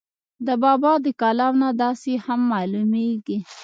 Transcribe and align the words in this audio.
د 0.47 0.49
بابا 0.63 0.93
دَکلام 1.05 1.53
نه 1.63 1.69
داسې 1.83 2.11
هم 2.25 2.39
معلوميږي 2.51 3.37